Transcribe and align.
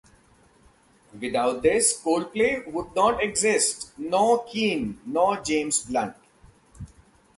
Without 1.19 1.61
this, 1.61 2.01
Coldplay 2.03 2.65
would 2.73 2.95
not 2.95 3.21
exist, 3.21 3.91
nor 3.99 4.43
Keane, 4.45 4.99
nor 5.05 5.39
James 5.41 5.83
Blunt. 5.83 6.15